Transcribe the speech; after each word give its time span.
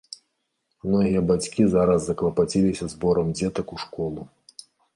Многія 0.85 1.21
бацькі 1.31 1.67
зараз 1.75 2.07
заклапаціліся 2.09 2.85
зборам 2.97 3.27
дзетак 3.37 3.67
у 3.77 3.81
школу. 3.87 4.21